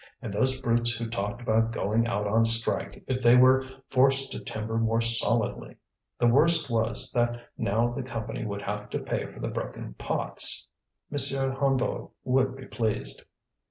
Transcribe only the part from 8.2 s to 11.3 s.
would have to pay for the broken pots. M.